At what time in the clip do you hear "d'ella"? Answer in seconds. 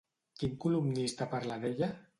1.67-1.97